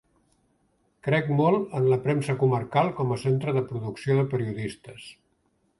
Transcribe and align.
Crec 1.07 1.29
molt 1.41 1.75
en 1.81 1.85
la 1.93 1.99
premsa 2.07 2.37
comarcal 2.45 2.91
com 3.01 3.15
a 3.17 3.19
centre 3.27 3.55
de 3.61 3.65
producció 3.73 4.19
de 4.23 4.29
periodistes. 4.35 5.11